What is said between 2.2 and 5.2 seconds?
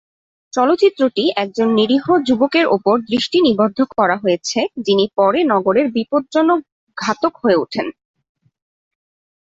যুবকের উপর দৃষ্টি নিবদ্ধ করা হয়েছে যিনি